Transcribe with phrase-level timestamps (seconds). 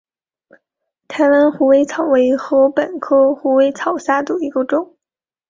[1.07, 4.97] 台湾虎尾草为禾本科虎尾草下的一个种。